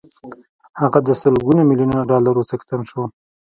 [0.81, 3.01] هغه د سلګونه ميليونه ډالرو څښتن شو.